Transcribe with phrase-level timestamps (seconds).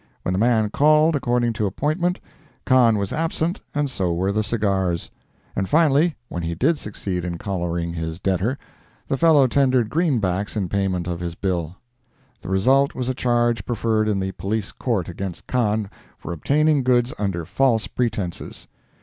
[0.23, 2.19] When the man called, according to appointment,
[2.65, 5.11] Kahn was absent and so were the cigars;
[5.55, 8.57] and finally, when he did succeed in corralling his debtor,
[9.07, 11.75] the fellow tendered green backs in payment of his bill.
[12.41, 15.87] The result was a charge preferred in the Police Court against Kahn,
[16.17, 18.67] for obtaining goods under false pretences.